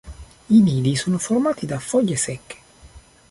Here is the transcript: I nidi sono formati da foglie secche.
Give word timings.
I 0.49 0.59
nidi 0.63 0.95
sono 0.95 1.19
formati 1.19 1.67
da 1.67 1.77
foglie 1.77 2.15
secche. 2.15 2.57